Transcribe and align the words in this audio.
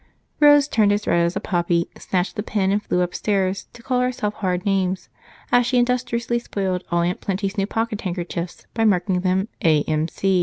Rose 0.39 0.67
turned 0.67 0.91
as 0.91 1.05
red 1.05 1.23
as 1.23 1.35
a 1.35 1.39
poppy, 1.39 1.87
snatched 1.95 2.35
the 2.35 2.41
pen, 2.41 2.71
and 2.71 2.81
flew 2.81 3.01
upstairs, 3.01 3.67
to 3.73 3.83
call 3.83 3.99
herself 3.99 4.33
hard 4.33 4.65
names 4.65 5.09
as 5.51 5.67
she 5.67 5.77
industriously 5.77 6.39
spoiled 6.39 6.83
all 6.89 7.03
Aunt 7.03 7.21
Plenty's 7.21 7.55
new 7.55 7.67
pocket 7.67 8.01
handkerchiefs 8.01 8.65
by 8.73 8.83
marking 8.83 9.19
them 9.19 9.47
"A.M. 9.63 10.07